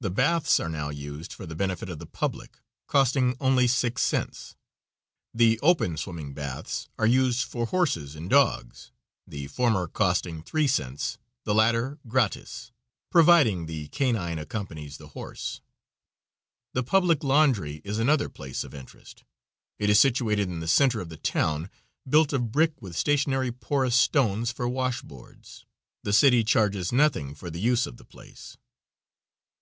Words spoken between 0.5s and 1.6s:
are now used for the